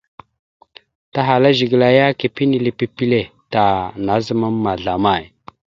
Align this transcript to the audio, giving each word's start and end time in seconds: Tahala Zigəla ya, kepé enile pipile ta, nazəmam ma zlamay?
Tahala 1.13 1.49
Zigəla 1.57 1.87
ya, 1.97 2.07
kepé 2.19 2.41
enile 2.45 2.69
pipile 2.79 3.21
ta, 3.51 3.63
nazəmam 4.05 4.55
ma 4.63 4.71
zlamay? 4.81 5.23